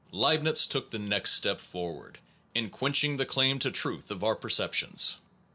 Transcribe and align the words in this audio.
Leibnitz 0.11 0.65
took 0.65 0.89
the 0.89 0.97
next 0.97 1.33
step 1.33 1.61
forward 1.61 2.17
in 2.55 2.71
quenching 2.71 3.17
the 3.17 3.25
claim 3.27 3.59
to 3.59 3.69
truth 3.69 4.09
of 4.09 4.23
our 4.23 4.35
percep 4.35 4.69
Leibnitz 4.69 4.73
tions. 4.75 5.15